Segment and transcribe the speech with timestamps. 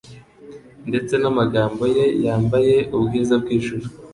[0.89, 3.85] ndetse n'amagambo ye, yambaye ubwiza bw'ijuru